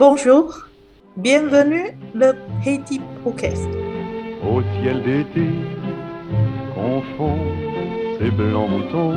[0.00, 0.54] Bonjour,
[1.14, 2.34] bienvenue le
[2.64, 3.68] Haiti Podcast.
[4.42, 5.46] Au ciel d'été,
[6.74, 7.36] confond
[8.18, 9.12] ces blancs moutons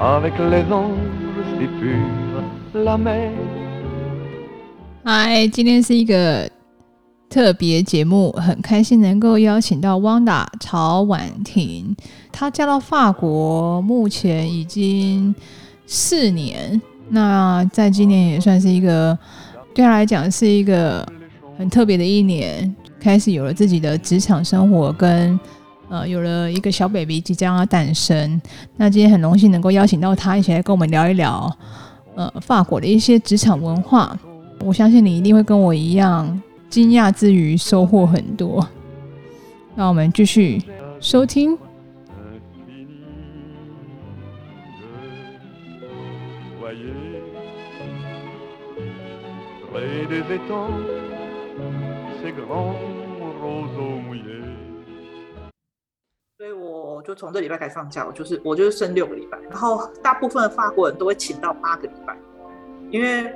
[0.00, 0.94] avec les anges
[1.58, 3.32] si purs, la mer.
[5.04, 6.48] 嗨，今天是一个
[7.28, 11.96] 特别节目，很开心能够邀请到 Wanda 曹婉婷。
[12.30, 15.34] 她嫁到法国，目前已经
[15.84, 16.80] 四年。
[17.10, 19.18] 那在今年也算是一个
[19.74, 21.06] 对他来讲是一个
[21.56, 25.38] 很特别的一年，开始有了自己的职场生活，跟
[25.88, 28.40] 呃有了一个小 baby 即将要诞生。
[28.76, 31.50] 那今天很荣幸能够邀请到他一起来跟我们聊一聊
[32.14, 34.18] 呃法国的一些职场文化。
[34.60, 38.66] 我相信你一定会跟我一样惊讶之余收获很多。
[39.74, 40.62] 那我们继续
[41.00, 41.56] 收听。
[56.38, 62.16] 所以我就从这礼拜开始放假，我就是我就是剩六个礼拜，然后大部分的法国人都会请到八个礼拜，
[62.90, 63.32] 因为。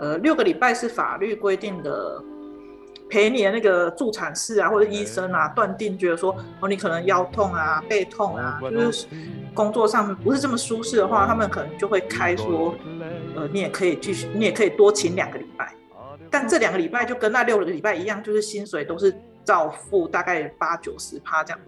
[0.00, 2.22] 呃，六个礼拜是法律规定的，
[3.10, 9.08] 陪你的那个助产士啊，或者医生啊，断定觉得说，哦，你可能腰痛啊、背痛啊，就是
[9.52, 12.76] 工作上不是这么舒适的话，他们可能就会开说，
[13.34, 15.74] 呃，你也可以继续，你也可以多请两个礼拜，
[16.30, 21.60] 但这两个礼拜就跟那六个礼拜一样，就是薪水都是照付，大概八九十趴这样。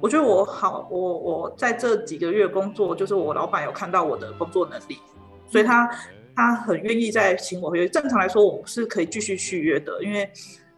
[0.00, 4.98] 我觉得我好，我我在这几个月工作，就是我老板有看到我的工作能力，
[5.46, 5.90] 所以他。
[6.36, 7.88] 他很愿意再请我回去。
[7.88, 10.30] 正常来说，我是可以继续续约的，因为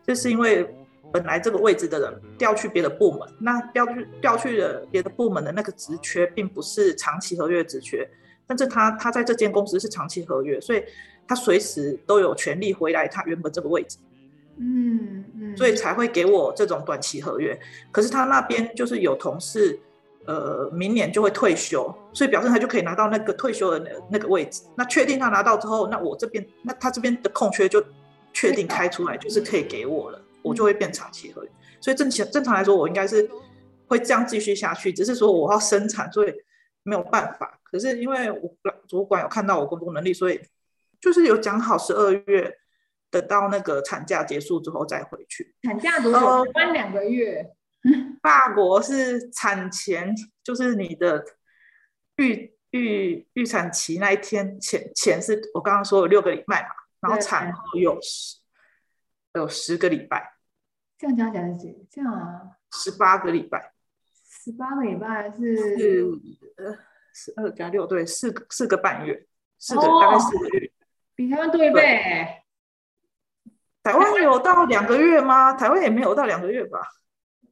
[0.05, 0.67] 这是因为
[1.13, 8.09] 本来这个位置的人调去别的部门，那调去调去了别的部门的那个职缺，并不是长期合约职缺，
[8.47, 10.83] 但是他他在这间公司是长期合约，所以
[11.33, 13.97] 他随时都有权利回来他原本这个位置。
[14.59, 17.59] 嗯嗯，所以才会给我这种短期合约。
[17.91, 19.79] 可是他那边就是有同事。
[20.25, 24.63] 呃，明年就会退休，所以表示他就可以拿到那个退休的那那个位置。
[24.77, 27.85] 那确定他拿到之后，那我这边，那他这边的空缺就
[28.33, 31.51] 确定开出来，就是可以给我了，我就会变长期合约。
[31.81, 33.29] 所以正常正常来说，我应该是
[33.89, 36.33] 会这样继续下去，只是说我要生产，所以
[36.85, 37.59] 没有办法。
[37.65, 38.49] 可是因为我
[38.87, 40.41] 主管有看到我工作能力，所以
[41.03, 42.59] 就是有讲好十二月
[43.11, 45.55] 等到那个产假结束之后再回去。
[45.63, 46.21] 产假多久？
[46.53, 47.53] 关、呃、两个月。
[48.23, 50.15] 法国是产前，
[50.45, 51.25] 就是你的
[52.15, 56.69] 预预预产期那一天前前是我刚刚说有六个礼拜嘛，
[57.01, 58.39] 然后产后有十
[59.35, 60.35] 有十个礼拜，
[60.97, 61.89] 这样加起来是几？
[61.91, 63.73] 这样啊，十八个礼拜，
[64.25, 66.05] 十八个礼拜是是
[66.59, 66.79] 呃
[67.13, 69.27] 十二加六对，四个四个半月，
[69.59, 70.73] 四个、哦、大概四个月，
[71.23, 72.27] 比台湾多一倍。
[73.83, 75.53] 台湾有到两个月吗？
[75.53, 76.81] 台湾也没有到两个月吧。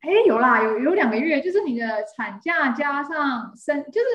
[0.01, 4.07] 哎，有啦，有有两个月，就是你的产假加上生，就是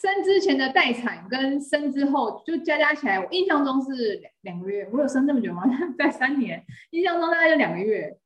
[0.00, 4.88] 生之前的待产跟生之后就加加起来，我印象中是两两个月。
[4.92, 5.62] 我有生这么久吗？
[5.98, 8.18] 在三年，印象中大概就两个月。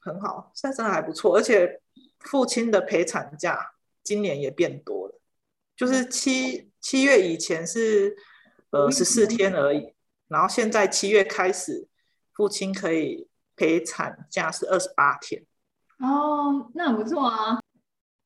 [0.00, 1.80] 很好，现在生的还不错，而且
[2.20, 5.20] 父亲的陪产假今年也变多了，
[5.76, 8.16] 就是七七月以前是
[8.70, 9.94] 呃十四天而已，
[10.28, 11.88] 然后现在七月开始，
[12.34, 15.44] 父亲可以陪产假是二十八天。
[16.00, 17.60] 哦，那很不错啊，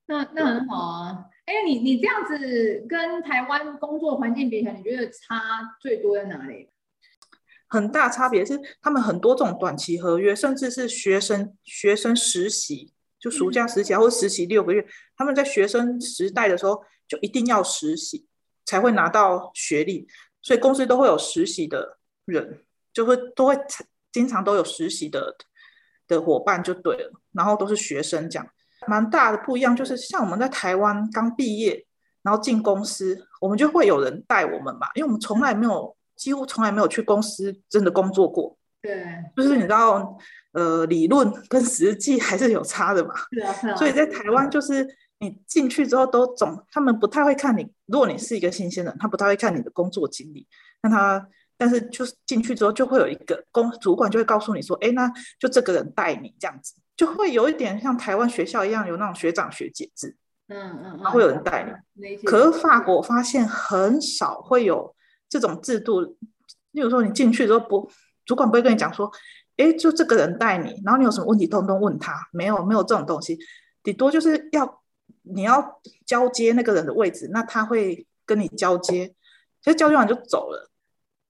[0.05, 1.25] 那那很好啊。
[1.45, 6.69] 哎，你你这样子跟台湾工作环境比起来，你觉得差最多在哪里？
[7.67, 14.87] 很大差别是，他们很多这种短期合约，甚至是学生学生实习，就暑假实习或实习六个月，嗯，
[15.17, 18.27] 他们在学生时代的时候就一定要实习
[18.63, 20.07] 才会拿到学历，
[20.43, 22.59] 所以公司都会有实习的人，
[22.93, 23.57] 就会都会
[24.11, 25.35] 经常都有实习的。
[26.05, 28.45] 的伙伴就对了，然后都是学生，这样
[28.87, 29.73] 蛮大的不一样。
[29.73, 31.85] 就是像我们在台湾刚毕业，
[32.21, 38.57] 然后进公司，我们就会有人带我们嘛，因为我们从来没有，几乎从来没有去公司真的工作过。
[38.81, 39.01] 对，
[39.33, 40.17] 就是你知道，
[40.51, 43.13] 呃，理论跟实际还是有差的嘛。
[43.31, 43.75] 是啊，是啊。
[43.77, 44.85] 所以在台湾，就是
[45.19, 47.71] 你进去之后都总，他们不太会看你。
[47.93, 50.45] 如果你是一个新鲜人，他不太会看你的工作经历，
[50.81, 51.29] 那他。
[51.55, 55.09] 但是就是进去之后，就会有一个公主管就会告诉你说：“哎，那
[55.39, 60.17] 就这个人带你这样子，就会有一点像台湾学校一样，有那种学长学姐制。
[60.47, 61.63] 嗯嗯，会有人带
[61.93, 62.17] 你。
[62.25, 64.93] 可是法国发现很少会有
[65.29, 66.01] 这种制度，
[66.71, 67.89] 例如说你进去之后不，
[68.25, 69.09] 主管不会跟你讲说：
[69.57, 72.13] 哎，就这个人带你，然后你有什么问题通通问他。
[72.33, 73.37] 没有没有这种东西，
[73.83, 74.82] 顶多就是要
[75.23, 79.07] 你要交接那个人的位置，那他会跟你交接，
[79.61, 80.69] 其实交接完就走了。”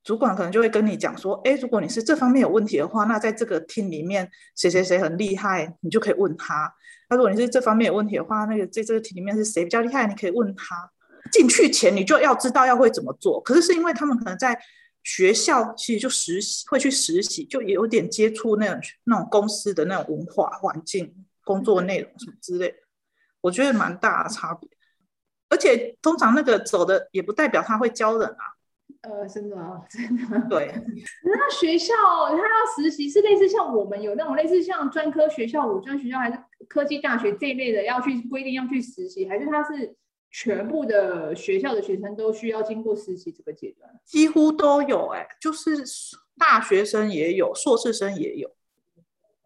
[0.04, 6.74] 主管可能就会跟你讲说，哎，如果你是这方面有问题的话，那在这个厅里面谁谁谁很厉害，你就可以问他。
[7.10, 10.92] 那如果你是这方面有问题的话，那个在这个厅里面是谁比较厉害，你可以问他。
[11.32, 13.40] 进去前你就要知道要会怎么做。
[13.42, 14.60] 可是是因为他们可能在
[15.04, 21.16] 学校其实就实习，会去实习，就也有点接触那种那种公司的那种文化环境、
[21.46, 22.76] 工作内容什么之类，
[23.44, 24.68] 我觉得蛮大的差别。
[25.50, 28.44] 而且通常那个走的也不代表他会教人啊。
[29.02, 30.48] 呃，真的啊，真的。
[30.50, 30.74] 对，
[31.26, 31.94] 那学校
[32.30, 39.94] 他要实习是类似像我们有那种类似像专科学校、五专学校，还是科技大学这一类的要去规定要去实习，还是他是
[40.32, 43.92] 全部的学校的学生都需要经过实习这个阶段？
[44.06, 45.84] 几乎都有哎、欸，就是
[46.38, 48.50] 大学生也有，硕士生也有，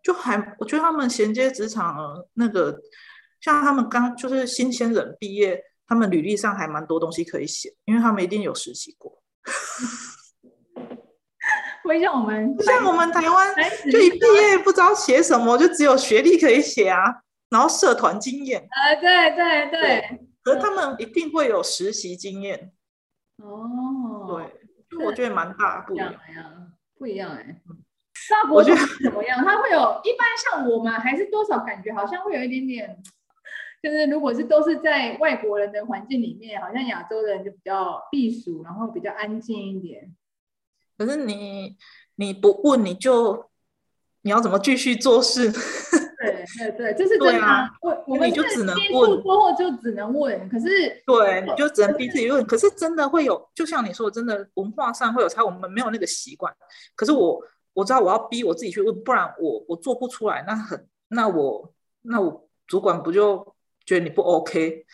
[0.03, 2.79] 就还我觉得他们衔接职场那个，
[3.39, 9.21] 像他们刚就是新鲜人毕业，他们履历上还蛮多东西可以写，因为他们一定有实习过。
[11.83, 13.55] 会像我们，像我们台湾，
[13.89, 17.01] 就一毕业不知道写什么，就只有学历可以写啊，
[17.49, 18.67] 然后社团经验。
[18.69, 22.73] 啊，对对对，对，可是他们一定会有实习经验。
[23.37, 26.13] 哦，对，我觉得蛮大不一样，
[26.97, 27.61] 不一样哎。
[28.27, 28.73] 法国怎
[29.13, 29.45] 么样？
[29.45, 33.01] 他会有一般像我们，还是多少感觉好像会有一点点。
[33.83, 40.15] 就是如果是都是在外国人的环境里面，好像亚洲人就比较避暑，然后比较安静一点。
[40.97, 41.77] 可是你
[42.15, 43.49] 你不问，你就
[44.23, 45.51] 你要怎么继续做事？
[45.51, 47.69] 对 对对，这是正常。
[47.81, 50.49] 我、啊、我们就只能问，过后就只能问。
[50.49, 50.67] 可是
[51.05, 52.43] 对，你就只能逼自己问。
[52.47, 56.51] 可是真的会有，就像你说，真的文化上会有差，我们没有那个习惯。
[56.95, 57.39] 可是我
[57.73, 60.43] 我知道我要逼我自己去问，不然我我做不出来。
[60.47, 61.71] 那很那我
[62.01, 63.55] 那我主管不就？
[63.87, 64.85] 觉得你不 OK，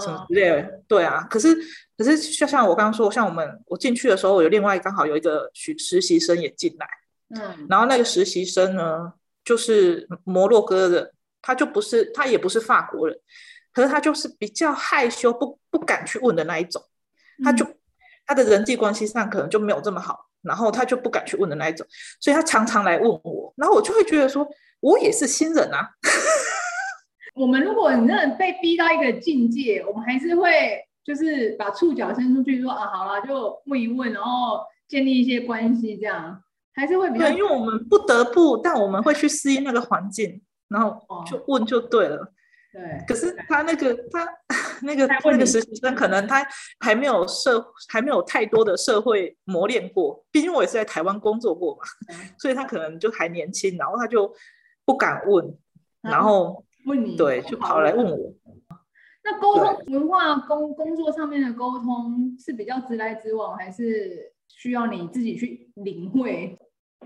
[0.00, 1.26] 什么之类的，对啊。
[1.30, 1.56] 可是，
[1.96, 6.86] 可是就像我刚刚说，像我们我进去的时候，我有另外刚好有一个实实习生也进来，
[7.40, 13.18] 嗯，然后那个实习生呢，就是摩洛哥的，他就不是，他也不是法国人，
[13.72, 16.82] 可是他就是比较害羞，不不敢去问的那一种，
[17.42, 17.74] 他就、嗯、
[18.26, 21.86] 他的人际关系上可能就没有这么好，然后他就不敢去问的那一种，
[22.20, 24.46] 所以他常常来问我，然后我就会觉得说，
[24.80, 25.88] 我也是新人啊。
[27.34, 36.40] 我们如果你真的被逼到一个境界，我们还是会就是把触角伸出去说啊，好了，就问一问，然后建立一些关系，这样
[36.74, 37.26] 还是会比较。
[37.26, 40.96] 对，因为我们不得不，但我们会去适应那个环境，然后
[41.26, 42.32] 就问就对了。
[42.72, 43.04] 对。
[43.08, 44.28] 可是他那个他
[44.82, 46.46] 那个那个实习生，可能他
[46.78, 51.82] 还没有社还没有太多的社会磨练过，毕竟我也是在台湾工作过嘛，
[52.38, 54.32] 所以他可能就还年轻，然后他就
[54.84, 55.58] 不敢问，
[56.00, 56.64] 然后。
[56.84, 58.34] 问你对，就跑来问我。
[59.26, 66.58] 那沟通文化工工作上面的沟通是比较直来直往，还是需要你自己去领会？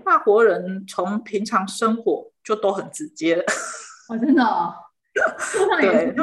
[0.03, 3.43] 法国人从平常生活就都很直接了。
[4.09, 4.73] 哦，真的哦？
[5.79, 6.13] 对，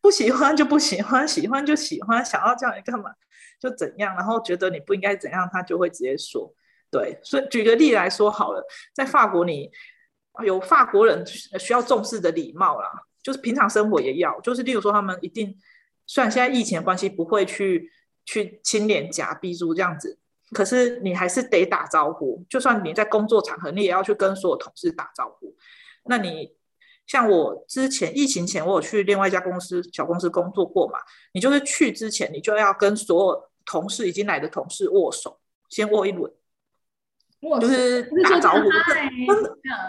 [0.00, 3.10] 不喜欢就不喜欢，喜欢就喜欢，想要这样你干嘛
[3.60, 6.54] 就怎样，然后觉得你不应该怎样，他就会直接说。
[6.88, 9.70] 对，所以举个例来说好了，在法国你。
[10.44, 11.24] 有法国人
[11.58, 12.90] 需要重视的礼貌啦，
[13.22, 15.56] 就是平常生活也要，就是例如说他们一定，
[16.06, 17.90] 虽然现在疫情的关系不会去
[18.24, 20.18] 去亲脸颊、逼住这样子，
[20.52, 22.44] 可是你还是得打招呼。
[22.48, 25.54] 就算你在工作场合，你也要去跟所有同事打招呼。
[26.04, 26.54] 那你
[27.06, 30.98] 像我之前疫情前，我有去另外一家公司小公司工作过嘛？
[31.32, 36.32] 你就是去之前，你就要跟所有同事已经来的同事握手，先握一轮。
[37.60, 38.62] 就是打招呼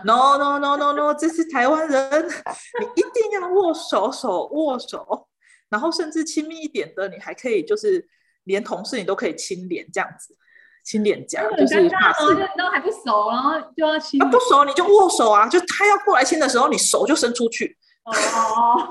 [0.03, 2.27] ，no no no no no，这是台湾人，
[2.79, 5.27] 你一定要握手手握手，
[5.69, 8.05] 然后甚至亲密一点的，你还可以就是
[8.43, 10.35] 连同事你都可以亲脸这样子，
[10.83, 18.13] 亲脸颊，就是怕是都还不熟，然后就要亲，啊不熟你就握手啊，就他要过来亲的时候，你手就伸出去，哦，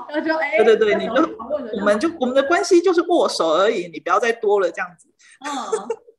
[0.11, 1.13] 那就哎，对对对，你就
[1.79, 5.07] 我们就我们的关系就是握手而已，你不要再多了这样子，
[5.45, 5.49] 嗯，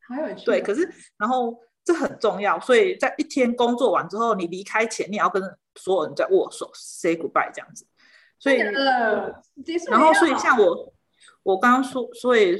[0.09, 1.55] 好有趣，对，可是然后。
[1.89, 5.43] 这很重要，所以在一天工作完之后，你离开前，你要跟
[5.75, 7.87] 所有人在握手，say goodbye 这样子。
[8.39, 10.93] 所以，然后，所以像我，
[11.43, 12.59] 我刚刚说，所以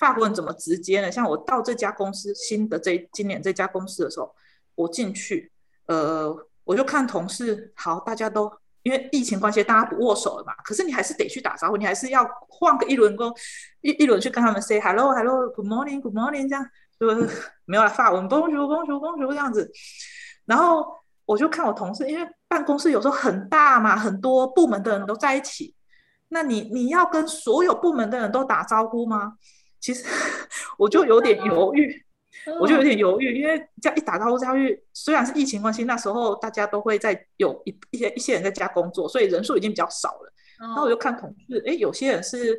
[0.00, 1.12] 法国人怎么直接呢？
[1.12, 4.34] 像我到这家公司新的这今年这家公司的时候，
[4.74, 5.52] 我进去，
[5.86, 8.50] 呃，我就看同事，好，大家都
[8.82, 13.32] 因为疫情关系，大家不握手了嘛，可是你还是得去打招呼，你还是要换个一轮工，
[13.80, 16.68] 一一轮去跟他们 say hello，hello，good morning，good morning 这样。
[17.00, 17.26] 就是
[17.64, 19.72] 没有了法文，Bonjour，Bonjour，Bonjour 这样子，
[20.44, 20.86] 然后
[21.24, 25.74] 我就看我同事，因为办公室有时候很大嘛，很多部门的人都在一起，
[26.28, 29.32] 那你你要跟所有部门的人都打招呼吗？
[29.80, 30.04] 其实
[30.76, 32.04] 我就有点犹豫，
[32.60, 40.30] 我就有点犹豫，因为这样一打招呼下去，虽然是疫情关系，那时候大家都会在有一一些一些人在家工作，所以人数已经比较少了。
[40.58, 42.58] 然后我就看同事，哎，有些人是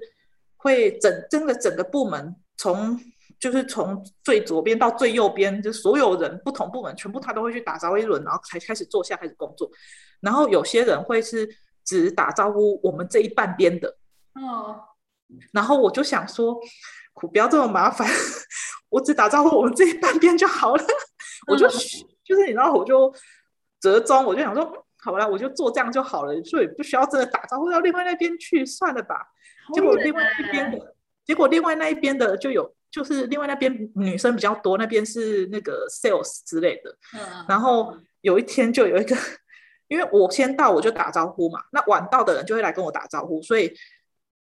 [0.58, 3.00] 会整真的整个部门从
[3.42, 9.70] 就是从最左边到最右边，就所有人不同部门全部他都会去打招呼一轮，然后才开始坐下开始工作。
[10.20, 11.50] 然后有些人会是
[11.84, 13.98] 只打招呼我们这一半边的，
[14.36, 14.80] 哦，
[15.52, 16.56] 然后我就想说，
[17.14, 18.08] 苦不要这么麻烦，
[18.90, 20.84] 我只打招呼我们这一半边就好了。
[21.48, 23.12] 我就就是你知道，我就
[23.82, 24.72] 折中，我就想说。
[25.04, 29.16] 好了，我就做这样就好了，所以不需要真的打招呼到另外那边去，算了吧。
[29.74, 30.96] 结果另外一边的，
[31.26, 36.96] 结果另外那一边的就有，就是另外那边女生比较多，那边是那个 sales 之类的。
[37.14, 37.46] 嗯。
[37.48, 39.16] 然后有一天就有一个，
[39.88, 43.74] 因为我先到我就打招呼嘛，那晚到的人就会来跟我打招呼，所以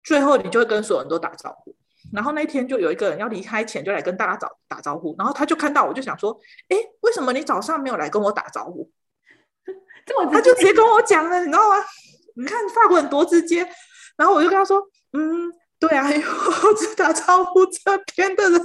[0.04, 1.76] 最后你就会跟所有人都打招呼。
[2.14, 8.90] 然后那天就有一个人要离开前就来跟大家早打招呼，然后他就看到我就想说，哎，为什么你早上没有来跟我打招呼？
[10.32, 11.76] 他就直接跟我讲了，你知道吗？
[12.36, 13.68] 你看法国人多直接，
[14.18, 14.82] 然后我就跟他说
[15.14, 18.60] ：“嗯，对啊，因为我只打招呼这边的人。”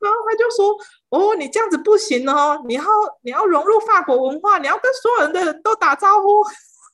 [0.00, 0.76] 然后他就说
[1.10, 2.84] ：“哦，你这样子不行哦，你要
[3.22, 6.28] 你要融入法国文化，你要跟所有人的人都打招呼。”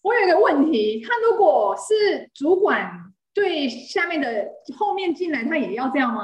[0.02, 2.90] 我有一个问题，他如果是主管
[3.32, 4.46] 对下面的
[4.76, 6.22] 后面进来，他也要这样吗？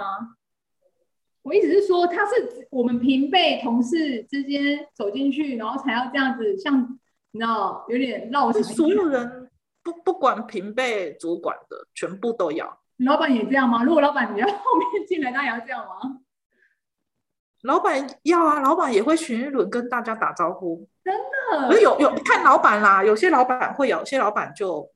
[1.42, 6.98] 我意思是说，他是我们平辈同事之间走进去，然后才要这样子，像。
[7.36, 9.43] 你知道有点绕是所有人
[9.84, 12.80] 不不管平辈主管的全部都要。
[12.98, 13.84] 老板也这样吗？
[13.84, 16.20] 如果老板你要 后面进来，那也要这样吗？
[17.62, 20.88] 老板要啊，老板也会巡一轮跟大家打招呼。
[21.04, 21.68] 真的？
[21.68, 24.90] 可是有有看老板啦，有些老板会有，有些老板就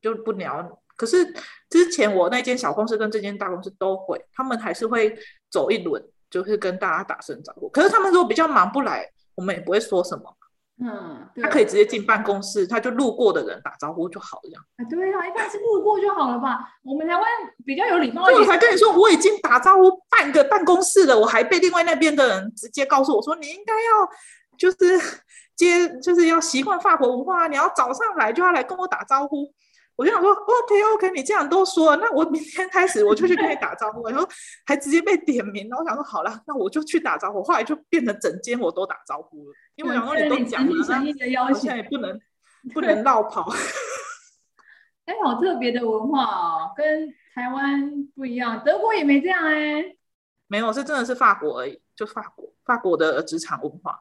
[0.00, 0.80] 就不鸟。
[0.96, 1.24] 可是
[1.70, 5.16] 之前我那间小公司跟这间大公司都会，他们还是会
[5.50, 7.68] 走一轮，就是跟大家打声招呼。
[7.70, 10.36] 可是他们如果比较忙不来，我们也不会说什么。
[10.82, 14.64] 嗯，他可以直接进办公室，他就路过的人打招呼就好了，这样。
[14.76, 16.58] 啊，对啊，一般是路过就好了吧？
[16.82, 17.24] 我们台湾
[17.66, 18.22] 比较有礼貌。
[18.22, 24.08] 所以我才跟你说，我已经打招呼半个办公室了，我还被另外那边的人直接告诉我说，你应该要
[24.56, 24.98] 就是
[25.54, 29.52] 接，就是要习惯法国文化，你要早上来就要来跟我打招呼。
[30.00, 34.08] 我就想说，OK OK，你这样都说了，那我明天开始我就去跟你打招呼。
[34.08, 34.26] 然后
[34.64, 37.42] 还直接被点名，然后我想说，好了，那我就去打招呼。
[37.42, 40.74] 后来就变成整间我都打招呼了，因为我想说你都讲了，
[41.44, 42.18] 好像也不能
[42.72, 43.46] 不能绕跑。
[45.04, 49.84] 哎，好特别的文化哦，跟台湾不一样，德国也没这样哎。
[50.46, 54.00] 没有，是真的是法国而已，就法国法国的职场文化。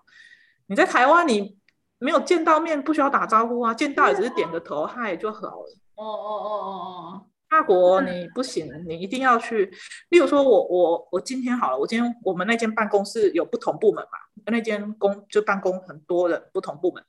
[0.67, 1.59] 你在台湾你
[1.97, 5.77] 没有见到面，不需要打招呼啊，见到也只是点个头，嗨就好了。
[5.99, 6.69] 哦哦哦哦
[7.19, 9.65] 哦，法国你不行，你一定要去。
[10.09, 17.03] 例如说我，我我我今天好了，我今天我们那间办公室有不同部门嘛，那间公就办公很多人不同部门。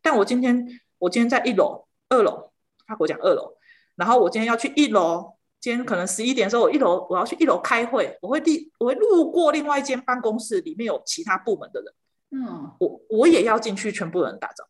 [0.00, 0.64] 但我今天
[0.98, 2.52] 我今天在一楼、二楼，
[2.86, 3.54] 法国讲二楼，
[3.96, 11.92] 然后我今天要去一楼，今天可能十一点的时候，我一楼我要去一楼开会，我会第我会路过另外一间办公室，里面有其他部门的人，
[12.30, 14.64] 嗯，我我也要进去，全部人打招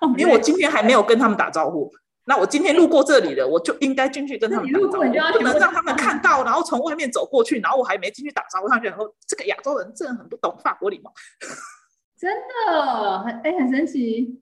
[0.00, 1.92] 呼， 因为我今天还没有跟他们打招呼。
[2.26, 11.12] 那我今天路过这里了，我就应该进去跟他们打招呼，不能让他们看到，然后从外面走过去，然后我还没进去打招呼，他们就说这个亚洲人真的很不懂法国礼貌。
[12.16, 12.32] 真
[12.66, 14.40] 的，很哎，很神奇，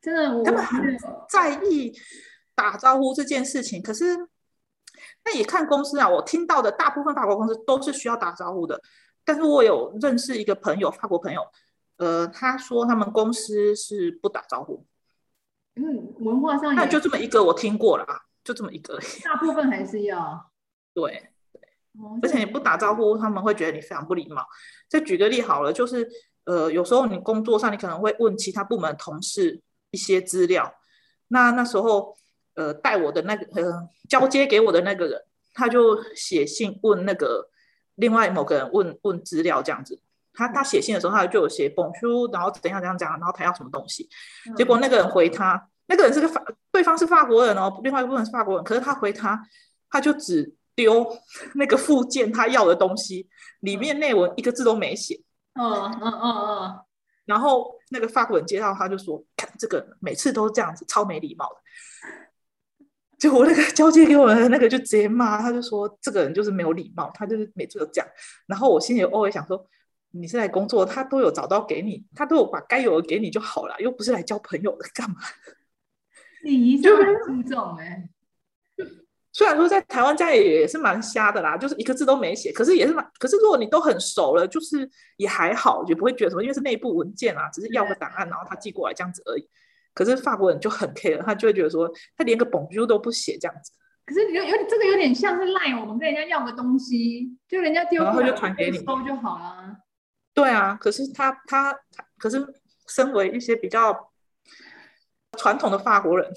[0.00, 0.98] 真的，他们很
[1.28, 1.92] 在意
[2.56, 3.80] 打招呼这件事情。
[3.80, 4.16] 可是
[5.24, 8.80] 那也看公司啊，我听到的大部分法国公司都是需要打招呼的。
[9.24, 11.40] 但是我有认识一个朋友，法国朋友，
[11.98, 14.84] 呃，他说他们公司是不打招呼。
[15.74, 18.98] 嗯，文化上那就这么一个，我听过了啊，就这么一个。
[19.24, 20.50] 大部分还是要
[20.92, 21.62] 对对，
[22.22, 24.46] 而且你不打招呼，他们会觉得你非常不礼貌。
[24.88, 26.06] 再举个例好了，就是
[26.44, 29.62] 呃，有时候你工作上，你可能会问其他部门同事
[29.92, 30.74] 一些资料，
[31.28, 32.16] 那那时候
[32.54, 35.22] 呃，带我的那个呃，交接给我的那个人，
[35.54, 37.48] 他就写信问那个
[37.94, 40.02] 另外某个人问问资料这样子。
[40.34, 44.08] 他他写信的时候，他就有写 Bonjour，然后怎样怎样讲，然后他要什么东西。
[44.56, 48.64] 结果那个人回他，那个人是个法，对方是法国人哦，另外一部分是法国人。
[48.64, 49.38] 可是他回他，
[49.90, 51.06] 他就只丢
[51.54, 53.28] 那个附件他要的东西，
[53.60, 55.22] 里面内文一个字都没写。
[55.54, 56.80] 嗯嗯嗯嗯。
[57.26, 61.56] 然后那个法国人接到他就说：“看这个每次都这样子，超没礼貌的。”
[63.18, 68.08] 结果那个交接给我的那个就直接骂，他就说：“这个人就是没有礼貌，他就是每次都这样。”
[68.48, 69.68] 然后我心里偶尔想说。
[70.12, 75.16] 你是来工作，他都有找到给你，他都有把该有的给你就好了，又不是来交朋友的，干嘛？
[76.44, 78.84] 礼仪就很注重哎、欸。
[79.32, 89.48] 虽然说在台湾家里也是蛮瞎的啦，就是一个字都没写，可是也是蛮，可是如果你都很熟了，就是也还好，也不会觉得什么，因为是内部文件啊，只是要个档案，然后他寄过来这样子而已。
[89.94, 93.72] 可是法国人就很 care，他就会觉得说，他连个 bonjour 都不写这样子。
[94.04, 99.76] 可是有有这个有点像是赖我们跟人家要个东西，就人家丢，然后就传给你收就好了。
[100.34, 102.44] 对啊，可是他他他，可是
[102.86, 104.12] 身为一些比较
[105.38, 106.32] 传统的法国人。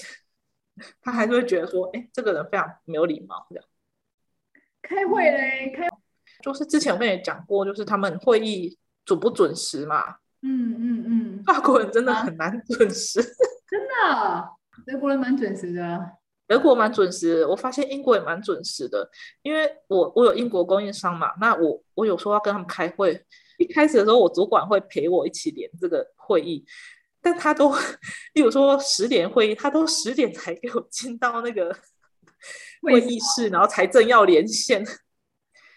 [1.02, 3.66] 他还是会觉得说，哎，这个人非常没有礼貌，这样。
[4.82, 5.88] 开会嘞，开
[6.42, 10.18] 就是之前我跟你讲过，就是他们会议准不准时嘛。
[10.42, 13.22] 嗯嗯嗯，法国人真的很难准时。
[13.22, 13.24] 啊、
[13.72, 14.50] 真的，
[14.86, 16.12] 德国人蛮准时的。
[16.46, 19.10] 德国蛮准时，我发现英国也蛮准时的，
[19.44, 23.26] 因为我我有英国供应商嘛，那我我有时候要跟他们开会，
[23.58, 26.66] 一开始的时候我主管会陪我一起连这个会议。
[27.22, 27.74] 但他都，
[28.34, 31.76] 例如说十点会议，他都十点才给我进到那个
[32.84, 34.86] 会议室，然后才正要连线。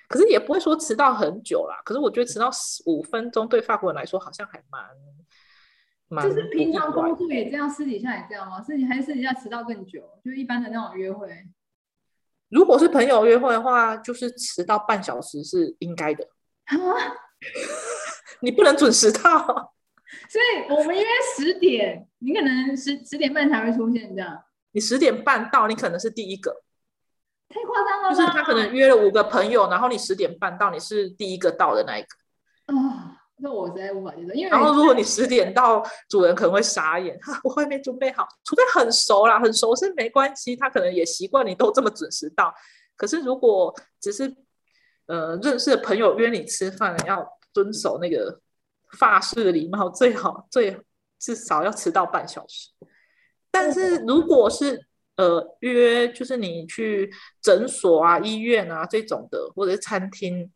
[0.08, 1.80] 可是也不会说迟到很久啦。
[1.86, 4.84] 可是我觉得迟到十五分钟对法国人来说好像还蛮
[6.08, 6.28] 蛮。
[6.28, 8.62] 就是平常工作也这样，私底下也这样吗？
[8.62, 10.02] 私底还是私底下迟到更久？
[10.22, 11.30] 就一般的那种约会。
[12.50, 16.28] 如果是朋友约会的话，就是迟到半小时是应该的。
[16.64, 16.76] 啊？
[18.40, 19.20] 你不能准时到。
[20.30, 21.04] 所以我们约
[21.36, 24.42] 十点，你可能十十点半才会出现，这样。
[24.72, 26.62] 你十点半到，你可能是第一个。
[27.48, 28.14] 太夸张了吧？
[28.14, 32.08] 就是他可能约了五个朋友，然后你十点半到，你是第一个到的那一个。
[32.66, 38.26] 啊，那我实在无法接受，因为然后如果你十点到，主人可能会傻眼， 我还没准备好。
[38.44, 42.52] 除非很熟啦，很熟是没关系，他可能也习惯你都这么准时到。
[42.96, 44.34] 可是如果只是
[45.08, 48.40] 呃认识的朋友约你吃饭，要遵守那个。
[48.92, 50.74] 发式的礼貌最好最
[51.18, 52.70] 至少要迟到半小时，
[53.50, 54.82] 但是如果是
[55.16, 60.50] 呃约就是你去诊所啊、医院啊这种的，或者是餐厅，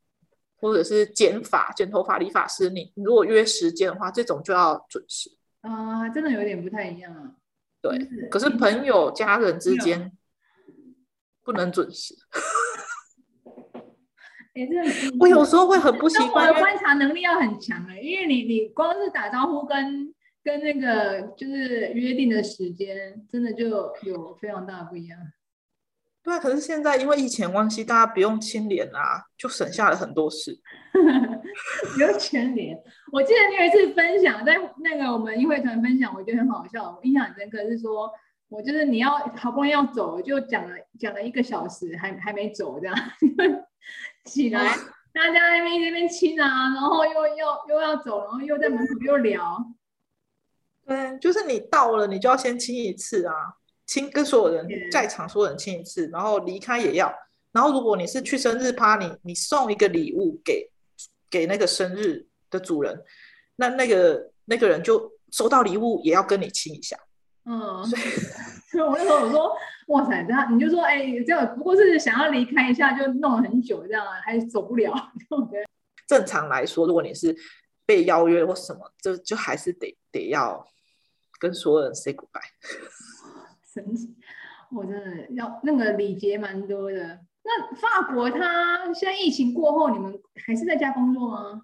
[0.59, 7.35] 或者是剪发、剪头发、理发师，你如果约时间的话，这种就要准时啊，真的有点不太一样啊。
[7.83, 7.99] 对，
[8.31, 10.11] 可是朋友、家人之间
[11.45, 12.15] 不能准时。
[15.19, 16.49] 我有时候会很不习惯。
[16.49, 23.69] 我的观察能力要很强哎，因为你你光是打招呼跟跟那个就是约定的时间，真的就
[24.03, 25.19] 有非常大的不一样。
[26.23, 30.57] 对啊，可是现在因为疫情关系，大家不用亲脸啊，就省下了很多事。
[31.95, 32.79] 不用亲脸，
[33.11, 38.11] 我记得你有一次分享在那个我们英会团分享，我觉得很好笑，我印象很深刻，是说
[38.49, 42.97] 我就是你要好不容易要走，就讲了讲了一个小时，还还没走这样。
[44.25, 44.77] 起来，
[45.13, 49.59] 大家在那边那边亲啊，然后又又又要走，然后又在门口又聊。
[50.87, 53.35] 对，就是你到了，你就要先亲一次啊，
[53.87, 57.13] 亲跟所有人在场所有人亲一次，然后离开也要。
[57.53, 60.69] 然后如果你是去生日趴，你你送一个礼物给
[61.29, 63.01] 给那个生日的主人，
[63.57, 66.97] 那那个那个人就收到礼物也要跟你亲一下。
[67.45, 68.03] 嗯，所以
[68.73, 69.57] 所以我那时候我说。
[69.89, 74.95] 哇塞，这样你就说，哎、欸，这样不过是想要离开一下，就弄了很久，这样还走不了。
[76.07, 77.37] 正常来说，如果你是
[77.85, 80.65] 被邀约或什么，就就还是得得要
[81.39, 82.41] 跟所有人 say goodbye。
[83.75, 84.17] 神奇，
[84.71, 87.19] 我真的要那个礼节蛮多的。
[87.43, 91.63] 那法国他现在疫情过后，你们还是在家工作吗？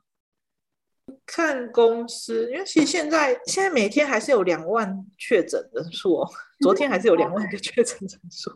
[1.30, 8.50] 看公司，因为其实现在现在每天还是有两万确诊人数哦，昨天还是有两万个确诊人数，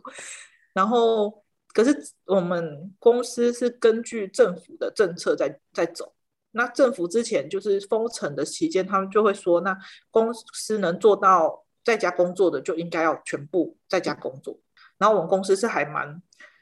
[0.73, 6.15] 然后可是我们公司是根据政府的政策在在走，
[6.49, 9.77] 那政府之前就是封城的期间，他们就会说，那
[10.09, 14.59] 公司能做到在家工作的就应该要全部在家工作，
[14.97, 16.19] 然后我们公司是还蛮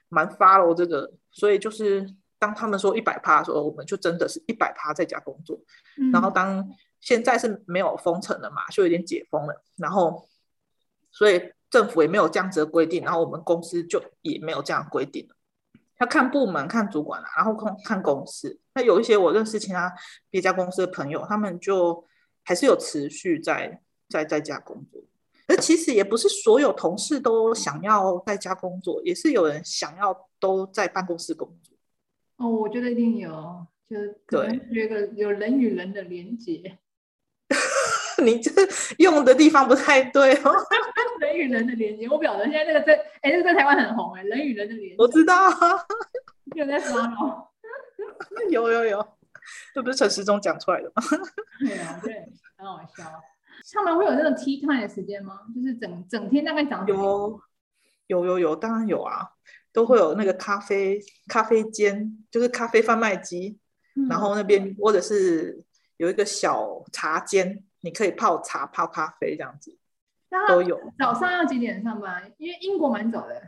[0.09, 2.05] 蛮 follow 这个，所以就是。
[2.41, 5.55] 当他们说一百趴的时候，我们就真的是一百趴在家工作。
[5.99, 6.67] 嗯、然后当
[6.99, 9.63] 现在是没有封城了嘛，就有点解封了。
[9.77, 10.27] 然后，
[11.11, 15.35] 所以政府也没有这样子的规定，然后我们公司就也没有这样规定了。
[15.99, 18.59] 要看部门、看主管，然后看看公司。
[18.73, 19.93] 那有一些我认识其他
[20.31, 22.03] 别家公司的朋友，他们就
[22.43, 24.99] 还是有持续在在在家工作。
[25.47, 31.70] 而其实也不是所有同事都想要在家工作，也是有人想要都在办公室工作。
[32.41, 36.79] 哦，我觉得一定有，就是可能有个有人与人的连接。
[38.23, 38.51] 你这
[38.97, 40.51] 用的地方不太对哦。
[41.21, 44.95] 人与人的连接，我表得现在这个在，哎、欸，这个在台湾很红哎，人与人的连接。
[44.97, 45.35] 我知道，
[46.55, 47.45] 有在刷吗？
[48.49, 49.07] 有有有，
[49.73, 51.03] 这不是陈时中讲出来的吗？
[51.59, 52.27] 对啊，对，
[52.57, 53.03] 很好笑。
[53.73, 55.41] 他们会有那种 tea time 的时间吗？
[55.55, 56.85] 就是整整天大概讲。
[56.87, 57.39] 有
[58.07, 59.29] 有有有，当然有啊。
[59.73, 63.57] 都会有那个咖啡咖啡间，就是咖啡贩卖机，
[63.95, 65.63] 嗯、然后那边或者是
[65.97, 69.77] 有一个小茶间，你可以泡茶泡咖啡这样子，
[70.47, 70.79] 都有。
[70.99, 72.33] 早上要几点上班？
[72.37, 73.41] 因为英国蛮早的。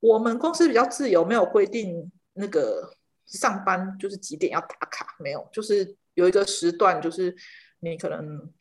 [0.00, 7.34] 我们公司比较自由，没有规定那个上班就是几点要打卡，没有，就是有一个时段，就是
[7.80, 8.52] 你可能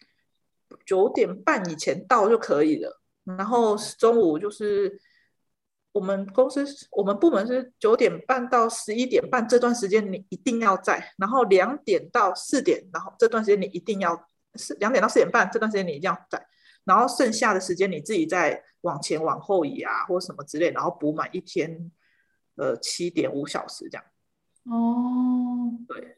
[0.86, 3.02] 九点半以前到就可以了。
[3.26, 4.98] 然后中午就是
[5.94, 16.44] 我们公司我们部门是九点半到十一点半这段时间你一定要在，然后两点到四点，然后这段时间你一定要是两点到四点半这段时间你一定要在，
[16.84, 21.92] 然后剩下的时间你自己再往前往后移啊或什么之类，然后补满一天
[22.56, 24.04] 呃七点五小时这样。
[24.66, 26.16] 哦，对，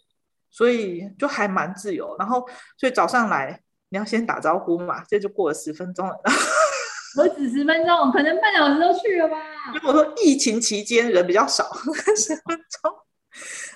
[0.49, 2.15] 所以就还蛮自由。
[2.17, 6.17] 然后所以早上来你要先打招呼嘛，这就过了十分钟了。
[7.17, 9.37] 我只十分钟，可能半小时都去了吧。
[9.73, 11.63] 如果说疫情期间人比较少，
[12.15, 12.91] 十分钟，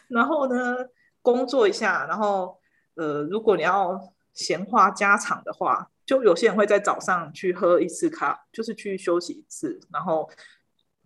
[0.09, 0.75] 然后呢，
[1.21, 2.57] 工作一下，然后
[2.95, 3.99] 呃，如果你要
[4.33, 10.29] 闲话家常的话，就有些人会在早上去喝一次咖，就是去休息一次，然后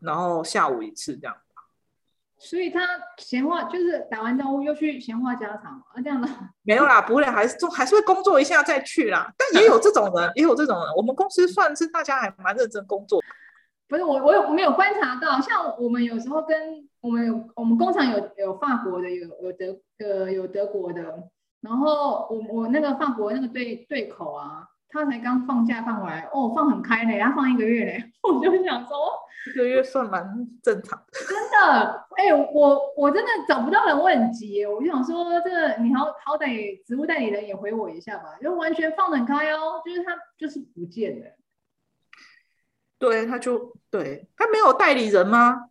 [0.01, 1.35] 然后下午一次这样。
[2.43, 2.81] 所以他
[3.17, 6.27] 闲话就是打完招呼又去闲话家常啊，这样的
[6.63, 9.31] 没有啦，不会，还是做还是会工作一下再去啦。
[9.37, 10.85] 但也有这种人， 也有这种人。
[10.97, 13.21] 我们公司算是大家还蛮认真工作。
[13.87, 21.01] 不是我，我有没有观察到，像我们有时候跟我们有我们工厂有有法国的，有有德呃有德国的，
[21.61, 24.67] 然后我我那个法国那个对对口啊。
[24.93, 28.95] 他才刚放假放回来，哦，放很开嘞，他放一个月嘞， 我就想说，
[29.51, 30.23] 一个月算蛮
[30.61, 31.05] 正常的。
[31.27, 41.25] 真的，哎、欸，我我真的找不到人，我很急，我就想说，这个你好好歹职务代理人也回我一下吧，就完全放得很开哦，就是他就是不见了。
[42.99, 45.69] 对，他就对他没有代理人吗？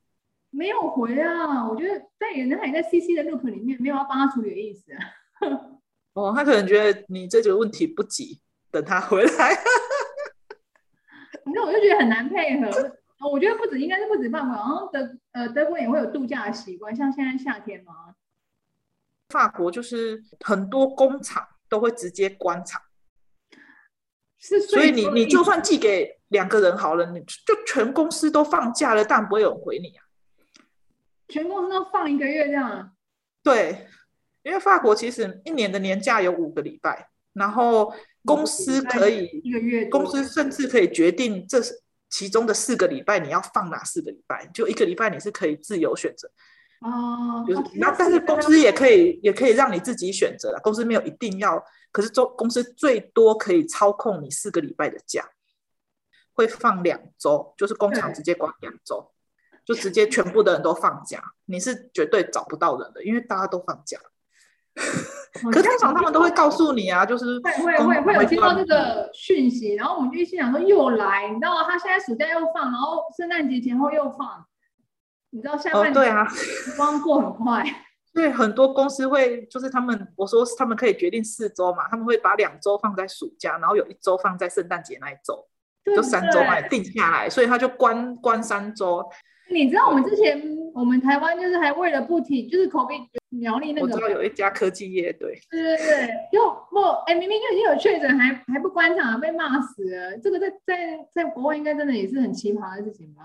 [0.50, 4.98] 没有回啊，我觉得代理人还在 CC 的 loop 里面，没有要帮他处理的意思啊。
[6.12, 8.41] 哦，他可能觉得你这个问题不急。
[8.72, 9.56] 等他回来，
[11.54, 12.96] 那我就觉得很难配合。
[13.30, 18.16] 我觉得不止，应该是不止法国，然后德呃德国也会有度假的习惯，像现在夏天嘛。
[19.28, 22.82] 法国就是很多工厂都会直接关厂，
[24.38, 30.04] 是所以你你就算寄给两个人好了，你就全公司都放假了，但不会有人回你啊。
[31.28, 32.92] 全公司都放一个月这样？
[33.42, 33.86] 对，
[34.42, 37.94] 因为法国其实一年的年假有五个礼拜，然后。
[38.24, 41.58] 公司可以一个月，公司甚至可以决定这
[42.08, 46.30] 其中的四个礼拜你要放哪四个礼拜，就一个礼拜你是可以自由选择。
[46.80, 55.30] 哦，就是那但是公司也可以也可以让你自己选择了，公司没有一定要，可是周公司最多可以操控你四个礼拜的假，
[56.32, 59.12] 会放两周，就是工厂直接关两周，
[59.64, 63.98] 就直接全部的人都放假，你是绝对找不到人的，因为大家都放假。
[65.32, 71.64] 可是通常他们都会告诉你啊，就是会会会会有听到这个讯息，然后我们就一心想说又来，你知道吗？
[71.64, 74.44] 他现在暑假又放，然后圣诞节前后又放，
[75.30, 77.64] 你知道下半年对啊，时光过很快。
[78.12, 85.46] 对，很多公司会就是他们我说他们可以决定四周嘛，他们会把两周放在暑假，然后有一周放在圣诞节那一周，
[85.96, 89.02] 就三周嘛定下来，所以他就关关三周。
[89.52, 90.40] 你知道我们之前
[90.74, 92.94] 我们台湾就是还为了不停就是口碑。
[93.34, 100.18] 苗栗那个，我知道有一家科技业，对，对对对，又不，哎，明明就已经有确诊，还还不关厂，被骂死了。
[100.18, 103.22] 这个在在在国外应该真的也是很奇葩的事情吧？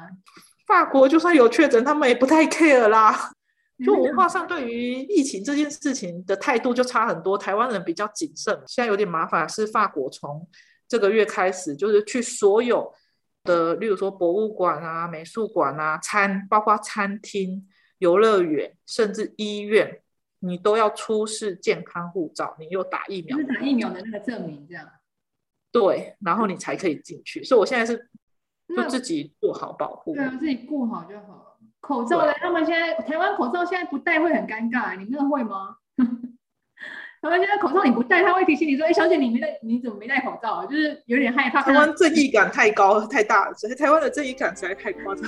[0.65, 3.31] 法国就算有确诊，他们也不太 care 啦。
[3.85, 8.57] 就文化上对于疫情这件事情的态度就差很多，台湾人比较谨慎。
[8.65, 10.47] 现在有点麻烦，是法国从
[10.87, 12.89] 这个月开始，就是去所有
[13.47, 17.67] 的，例如说博物馆啊、美术馆啊、餐，包括餐厅。
[17.99, 20.03] 游乐园甚至医院，
[20.41, 24.87] 你都要出示健康护照，你有打疫苗，是打疫苗的那个证明，这样。
[25.71, 27.43] 对，然后你才可以进去。
[27.43, 28.07] 所以我现在是
[28.75, 31.57] 就自己做好保护，对啊，自己顾好就好了。
[31.79, 32.31] 口罩呢？
[32.33, 35.77] 他们现在台湾口罩现在不戴会很尴尬，你们那个会吗？
[37.29, 41.61] 他们现在口罩你不戴，他会提醒你说：“哎，小姐，你没戴，你怎么没戴口罩？”就是有点害怕。
[41.61, 45.23] 台湾正义感太高太大了，所以台湾的正义感实在太夸张。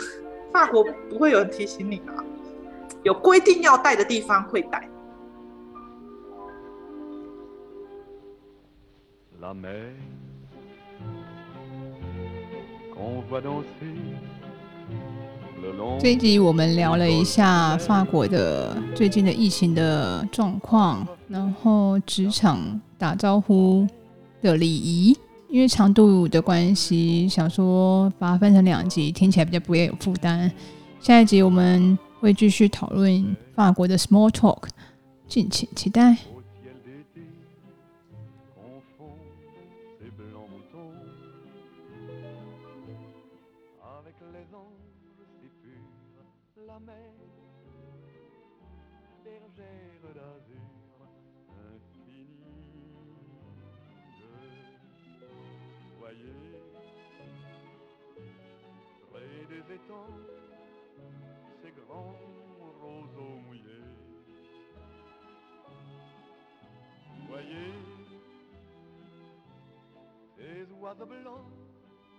[0.51, 2.23] 法国不会有人提醒你啊。
[3.03, 4.89] 有规定要戴的地方会戴。
[15.99, 23.85] 这一集我们聊了一下法国的最近的疫情的状况，然后职场打招呼
[24.41, 25.17] 的礼仪，
[25.49, 30.49] 因为长度的关系，想说把它分成两集，听起来比较不会有负担。
[30.99, 34.63] 下一集我们会继续讨论法国的 small talk，
[35.27, 36.15] 敬请期待。